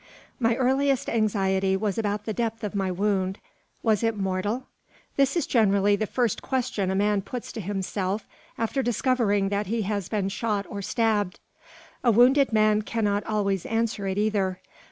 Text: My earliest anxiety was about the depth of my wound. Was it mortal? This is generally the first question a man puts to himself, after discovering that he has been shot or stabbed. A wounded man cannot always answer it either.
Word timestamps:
My 0.39 0.55
earliest 0.55 1.09
anxiety 1.09 1.77
was 1.77 1.99
about 1.99 2.25
the 2.25 2.33
depth 2.33 2.63
of 2.63 2.73
my 2.73 2.89
wound. 2.89 3.37
Was 3.83 4.01
it 4.01 4.17
mortal? 4.17 4.65
This 5.15 5.37
is 5.37 5.45
generally 5.45 5.95
the 5.95 6.07
first 6.07 6.41
question 6.41 6.89
a 6.89 6.95
man 6.95 7.21
puts 7.21 7.51
to 7.51 7.61
himself, 7.61 8.27
after 8.57 8.81
discovering 8.81 9.49
that 9.49 9.67
he 9.67 9.83
has 9.83 10.09
been 10.09 10.29
shot 10.29 10.65
or 10.67 10.81
stabbed. 10.81 11.39
A 12.03 12.09
wounded 12.09 12.51
man 12.51 12.81
cannot 12.81 13.23
always 13.25 13.63
answer 13.67 14.07
it 14.07 14.17
either. 14.17 14.59